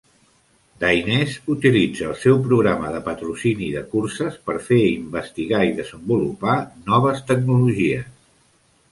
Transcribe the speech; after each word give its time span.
Dainese 0.83 1.41
utilitza 1.55 2.05
el 2.11 2.15
seu 2.21 2.39
programa 2.47 2.87
de 2.95 3.01
patrocini 3.09 3.67
de 3.75 3.83
curses 3.91 4.39
per 4.47 4.55
fer 4.69 4.79
investigar 4.93 5.59
i 5.67 5.75
desenvolupar 5.81 6.55
noves 6.93 7.21
tecnologies. 7.33 8.09